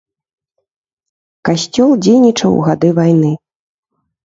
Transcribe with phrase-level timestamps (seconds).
[1.51, 3.31] Касцёл дзейнічаў у гады вайны.